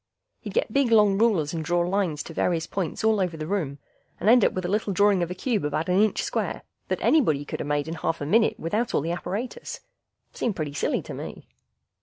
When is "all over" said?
3.03-3.37